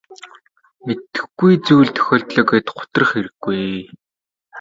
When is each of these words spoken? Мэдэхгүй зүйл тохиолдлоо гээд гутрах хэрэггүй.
Мэдэхгүй 0.85 1.53
зүйл 1.65 1.89
тохиолдлоо 1.95 2.45
гээд 2.49 2.67
гутрах 2.77 3.09
хэрэггүй. 3.11 3.63